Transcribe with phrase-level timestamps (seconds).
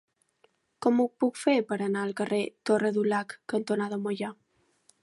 [0.85, 4.35] Com ho puc fer per anar al carrer Torre Dulac cantonada Moià?